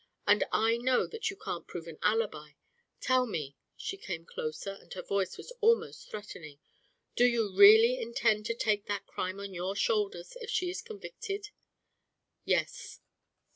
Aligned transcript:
And 0.25 0.43
I 0.51 0.77
know 0.77 1.05
that 1.05 1.29
you 1.29 1.35
can't 1.35 1.67
prove 1.67 1.85
an 1.85 1.99
alibi. 2.01 2.53
Tell 3.01 3.27
me," 3.27 3.55
she 3.77 3.97
came 3.97 4.25
closer 4.25 4.71
and 4.81 4.91
her 4.95 5.03
voice 5.03 5.37
was 5.37 5.53
almost 5.61 6.09
threatening, 6.09 6.59
"do 7.15 7.23
you 7.23 7.55
really 7.55 7.99
intend 7.99 8.47
to 8.47 8.55
take 8.55 8.87
that 8.87 9.05
crime 9.05 9.39
on 9.39 9.53
your 9.53 9.75
shoulders 9.75 10.35
if 10.41 10.49
she 10.49 10.71
is 10.71 10.81
convicted." 10.81 11.49
"Yes." 12.45 12.99